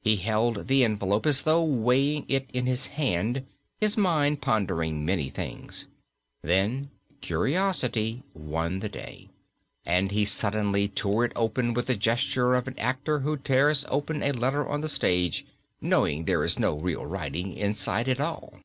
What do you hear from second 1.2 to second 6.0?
as though weighing it in his hand, his mind pondering many things.